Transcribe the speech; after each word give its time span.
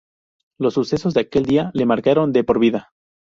Los 0.57 0.73
sucesos 0.73 1.13
de 1.13 1.19
aquel 1.21 1.45
día 1.45 1.69
le 1.75 1.85
marcaron 1.85 2.33
de 2.33 2.43
por 2.43 2.57
vida. 2.57 2.91